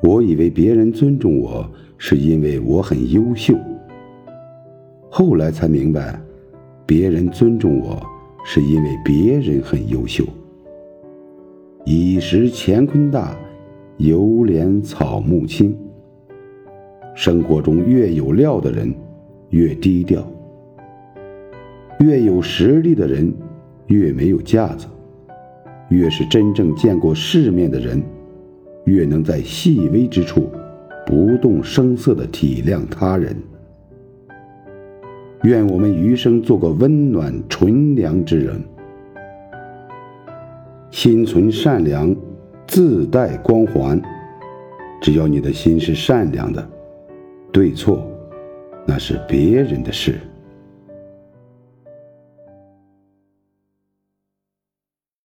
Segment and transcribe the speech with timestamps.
[0.00, 3.54] 我以为别人尊重我是因为我很优秀，
[5.10, 6.20] 后来才明白，
[6.86, 8.00] 别人尊重我
[8.44, 10.24] 是因为别人很优秀。
[11.84, 13.36] 已识乾坤大，
[13.96, 15.76] 犹怜草木青。
[17.16, 18.94] 生活中越有料的人，
[19.50, 20.22] 越低调；
[21.98, 23.34] 越有实力的人，
[23.86, 24.86] 越没有架子。
[25.88, 28.00] 越是真正见过世面的人，
[28.88, 30.50] 越能在细微之处
[31.06, 33.36] 不动声色地体谅他人。
[35.42, 38.60] 愿我们余生做个温暖纯良之人，
[40.90, 42.16] 心存善良，
[42.66, 44.00] 自带光环。
[45.00, 46.68] 只要你的心是善良的，
[47.52, 48.04] 对错
[48.84, 50.18] 那是别人的事。